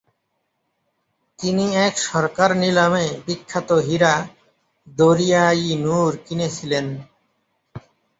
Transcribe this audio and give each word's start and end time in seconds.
তিনি 1.39 1.65
এক 1.87 1.93
সরকার 2.05 2.49
নিলামে 2.57 3.05
বিখ্যাত 3.25 3.69
হীরা 3.85 4.13
দরিয়া-ই-নূর 4.97 6.11
কিনেছিলেন। 6.25 6.85